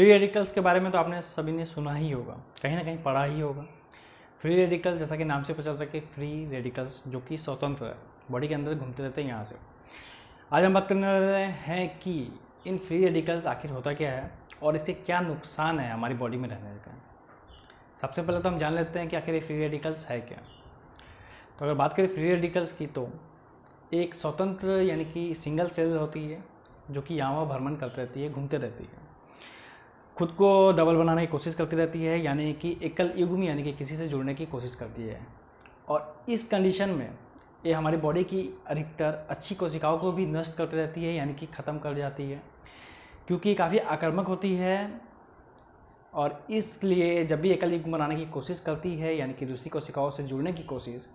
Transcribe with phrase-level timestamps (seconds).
[0.00, 2.98] Free radicals के बारे में तो आपने सभी ने सुना ही होगा, कहीं ना कहीं
[2.98, 3.62] पढ़ा ही होगा।
[4.40, 7.84] फ्री रेडिकल जैसा कि नाम से पता चलता है कि फ्री रेडिकल्स जो कि स्वतंत्र
[7.84, 7.96] है,
[8.30, 9.56] बॉडी के अंदर घूमते रहते हैं यहाँ से।
[10.52, 12.14] आज हम बात करने वाले हैं कि
[12.66, 14.30] इन फ्री रेडिकल्स आखिर होता क्या है
[14.62, 16.94] और इसके क्या नुकसान है हमारी बॉडी में रहने का।
[18.00, 20.38] सबसे पहले तो हम जान लेते हैं कि आखिर ये फ्री रेडिकल्स है क्या।
[21.58, 23.08] तो अगर बात करें फ्री रेडिकल्स की तो
[23.94, 26.42] एक स्वतंत्र यानी कि सिंगल सेल होती है,
[26.90, 29.08] जो कि यहाँ भ्रमण करती रहती है, घूमते रहती है।
[30.20, 33.62] खुद को डबल बनाने की कोशिश करती रहती है, यानी कि एकल युग में, यानी
[33.62, 35.26] कि किसी से जुड़ने की कोशिश करती है।
[35.88, 37.10] और इस कंडीशन में
[37.66, 41.46] ये हमारी बॉडी की अधिकतर अच्छी कोशिकाओं को भी नष्ट करती रहती है, यानी कि
[41.46, 42.42] ख़त्म कर जाती है।
[43.28, 45.00] क्योंकि काफ़ी आक्रामक होती है,
[46.14, 50.10] और इसलिए जब भी एकल युग बनाने की कोशिश करती है, यानी कि दूसरी कोशिकाओं
[50.10, 51.08] से जुड़ने की कोशिश,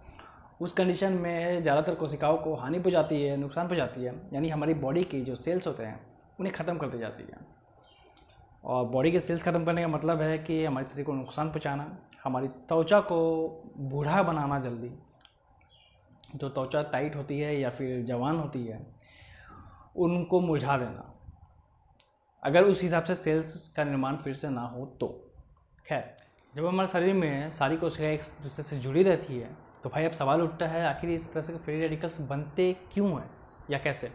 [0.62, 5.04] उस कंडीशन में ज़्यादातर कोशिकाओं को हानि पहुँचाती है, नुकसान पहुँचाती है। यानी हमारी बॉडी
[5.04, 6.00] की जो सेल्स होते हैं,
[6.40, 7.55] उन्हें ख़त्म कर दी जाती है।
[8.66, 11.98] और बॉडी के सेल्स ख़त्म करने का मतलब है कि हमारे शरीर को नुकसान पहुँचाना,
[12.24, 13.18] हमारी त्वचा को
[13.80, 14.92] बूढ़ा बनाना जल्दी।
[16.36, 18.80] जो त्वचा टाइट होती है या फिर जवान होती है,
[19.96, 21.12] उनको मुरझा देना।
[22.44, 25.08] अगर उस हिसाब से सेल्स का निर्माण फिर से ना हो तो।
[25.86, 26.04] खैर,
[26.54, 29.50] जब हमारे शरीर में सारी कोशिकाएँ एक दूसरे से जुड़ी रहती है
[29.84, 33.30] तो भाई अब सवाल उठता है, आखिर इस तरह से फ्री रेडिकल्स बनते क्यों हैं
[33.72, 34.12] या कैसे?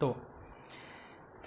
[0.00, 0.16] तो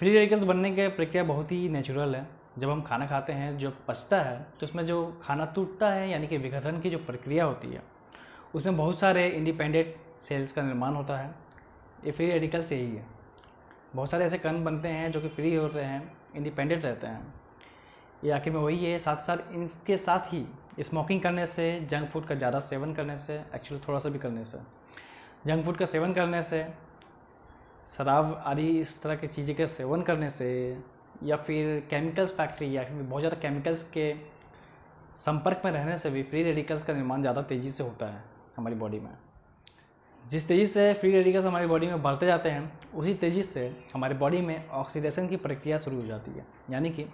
[0.00, 2.26] फ्री रेडिकल्स बनने की प्रक्रिया बहुत ही नेचुरल है।
[2.58, 6.26] जब हम खाना खाते हैं, जो पचता है तो उसमें जो खाना टूटता है, यानी
[6.26, 7.82] कि विघटन की जो प्रक्रिया होती है,
[8.54, 11.30] उसमें बहुत सारे इंडिपेंडेंट सेल्स का निर्माण होता है।
[12.04, 13.04] ये फ्री रेडिकल से ही है।
[13.94, 16.02] बहुत सारे ऐसे कण बनते हैं, जो कि फ्री होते हैं
[16.36, 17.34] इंडिपेंडेंट रहते हैं।
[18.24, 20.44] ये आखिर में वही है साथ साथ इनके साथ ही
[20.80, 24.44] स्मोकिंग करने से जंक फ़ूड का ज़्यादा सेवन करने से एक्चुअली थोड़ा सा भी करने
[24.44, 24.58] से
[25.46, 26.66] जंक फ़ूड का सेवन करने से
[27.86, 30.50] शराब आदि इस तरह की चीज़ें के सेवन करने से
[31.24, 34.12] या फिर केमिकल्स फैक्ट्री या फिर बहुत ज़्यादा केमिकल्स के
[35.16, 38.22] संपर्क में रहने से भी फ्री रेडिकल्स का निर्माण ज़्यादा तेज़ी से होता है
[38.56, 39.10] हमारी बॉडी में।
[40.24, 44.14] जिस तेज़ी से फ्री रेडिकल्स हमारी बॉडी में बढ़ते जाते हैं, उसी तेज़ी से हमारी
[44.14, 47.06] बॉडी में ऑक्सीडेशन की प्रक्रिया शुरू हो जाती है। यानी कि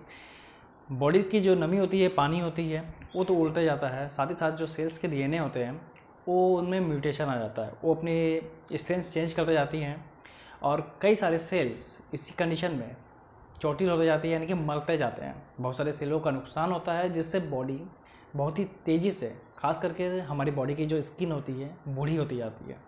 [0.92, 2.82] बॉडी की जो नमी होती है, पानी होती है,
[3.16, 5.80] वो तो उल्टे जाता है। साथ ही साथ जो सेल्स के डीएनए होते हैं,
[6.28, 10.04] वो उनमें म्यूटेशन आ जाता है। वो अपनी स्ट्रेंथ चेंज करते जाती हैं।
[10.62, 12.96] और कई सारे सेल्स इसी कंडीशन में
[13.60, 16.92] चोटिल होते जाती है, यानी कि मरते जाते हैं। बहुत सारे सेलों का नुकसान होता
[16.92, 17.80] है, जिससे बॉडी
[18.36, 22.36] बहुत ही तेज़ी से, खास करके हमारी बॉडी की जो स्किन होती है, बूढ़ी होती
[22.36, 22.78] जाती है।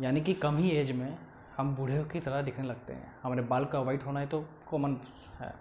[0.00, 1.16] यानी कि कम ही एज में
[1.56, 4.96] हम बूढ़े की तरह दिखने लगते हैं। हमारे बाल का वाइट होना है तो कॉमन
[5.40, 5.52] है।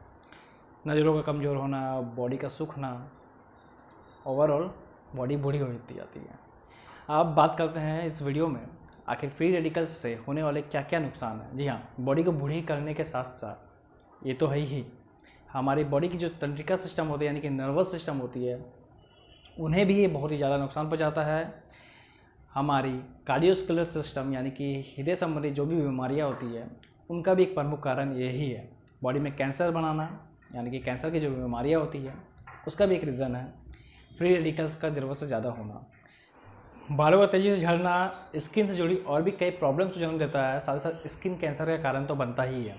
[0.87, 2.89] नज़रों का कमज़ोर होना बॉडी का सूखना
[4.27, 4.69] ओवरऑल
[5.15, 6.39] बॉडी बूढ़ी होती जाती है।
[7.09, 8.65] अब बात करते हैं इस वीडियो में
[9.09, 11.55] आखिर फ्री रेडिकल्स से होने वाले क्या क्या नुकसान हैं?
[11.57, 14.85] जी हाँ बॉडी को बूढ़ी करने के साथ साथ ये तो है ही।
[15.53, 18.59] हमारी बॉडी की जो तंत्रिका सिस्टम होती है, यानी कि नर्वस सिस्टम होती है,
[19.57, 21.63] उन्हें भी ये बहुत ही ज़्यादा नुकसान पहुँचाता है।
[22.53, 22.91] हमारी
[23.27, 26.67] कार्डियोस्कुलर सिस्टम यानी कि हृदय संबंधी जो भी बीमारियाँ होती है,
[27.09, 28.69] उनका भी एक प्रमुख कारण यही है
[29.03, 30.09] बॉडी में कैंसर बनाना,
[30.55, 32.13] यानी कि कैंसर की जो बीमारियाँ होती है,
[32.67, 33.45] उसका भी एक रीज़न है।
[34.17, 35.85] फ्री रेडिकल्स का ज़रूरत से ज़्यादा होना।
[36.83, 40.47] बालों का तेज़ी से झड़ना स्किन से जुड़ी और भी कई प्रॉब्लम्स को जन्म देता
[40.47, 42.75] है, साथ ही साथ स्किन कैंसर का कारण तो बनता ही है।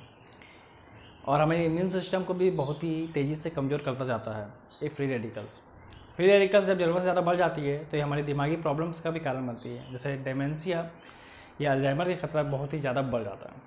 [1.25, 4.47] और हमारे इम्यून सिस्टम को भी बहुत ही तेज़ी से कमज़ोर करता जाता है,
[4.83, 5.61] ये फ्री रेडिकल्स
[6.17, 9.11] फ्री रेडिकल्स जब ज़रूरत से ज़्यादा बढ़ जाती है तो ये हमारी दिमागी प्रॉब्लम्स का
[9.11, 10.89] भी कारण बनती है, जैसे डेमेंसिया
[11.61, 13.63] या अल्जाइमर का खतरा बहुत ही ज़्यादा बढ़ जाता है।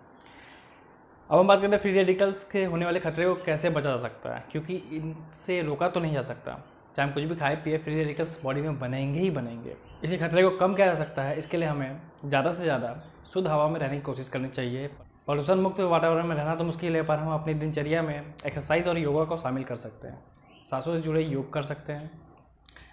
[1.29, 3.97] अब हम बात करते हैं फ्री रेडिकल्स के होने वाले खतरे को कैसे बचा जा
[3.99, 6.59] सकता है, क्योंकि इनसे रोका तो नहीं जा सकता।
[6.97, 10.43] चाहे हम कुछ भी खाए पिए फ्री रेडिकल्स बॉडी में बनेंगे ही बनेंगे। इसी खतरे
[10.43, 12.93] को कम किया जा सकता है, इसके लिए हमें ज़्यादा से ज़्यादा
[13.33, 14.87] शुद्ध हवा में रहने की कोशिश करनी चाहिए।
[15.27, 18.97] प्रदूषण मुक्त वातावरण में रहना तो मुश्किल है, पर हम अपनी दिनचर्या में एक्सरसाइज और
[18.97, 20.19] योगा को शामिल कर सकते हैं।
[20.69, 22.09] सांसों से जुड़े योग कर सकते हैं।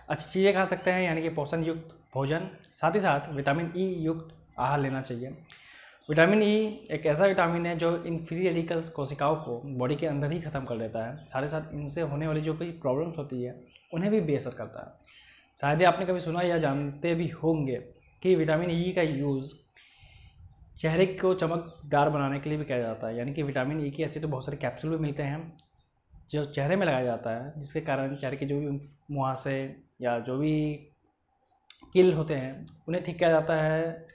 [0.09, 3.87] अच्छी चीज़ें खा सकते हैं, यानी कि पोषण युक्त भोजन। साथ ही साथ विटामिन ई
[4.01, 5.37] युक्त आहार लेना चाहिए।
[6.09, 10.07] विटामिन ई e एक ऐसा विटामिन है जो इन फ्री रेडिकल्स कोशिकाओं को बॉडी के
[10.07, 13.17] अंदर ही ख़त्म कर देता है। साथ ही साथ इनसे होने वाली जो भी प्रॉब्लम्स
[13.19, 13.55] होती है,
[13.95, 14.93] उन्हें भी बेअसर करता है।
[15.63, 17.77] शायद ही आपने कभी सुना या जानते भी होंगे
[18.23, 19.55] कि विटामिन ई e का यूज़
[20.81, 23.95] चेहरे को चमकदार बनाने के लिए भी किया जाता है। यानी कि विटामिन ई e
[23.97, 25.53] की ऐसे तो बहुत सारे कैप्सूल भी मिलते हैं,
[26.31, 28.81] जो चेहरे में लगाया जाता है, जिसके कारण चेहरे के जो भी
[29.11, 29.61] मुहासे
[30.03, 30.55] या जो भी
[31.93, 34.13] किल होते हैं, उन्हें ठीक किया जाता है।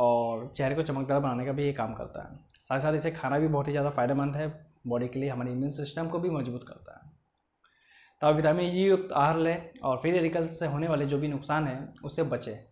[0.00, 3.38] और चेहरे को चमकदार बनाने का भी ये काम करता है। साथ साथ इसे खाना
[3.38, 4.48] भी बहुत ही ज़्यादा फ़ायदेमंद है
[4.86, 7.10] बॉडी के लिए, हमारे इम्यून सिस्टम को भी मज़बूत करता है।
[8.22, 11.28] तो आप विटामिन ई युक्त आहार लें और फ्री रेडिकल्स से होने वाले जो भी
[11.28, 12.69] नुकसान हैं, उससे बचें।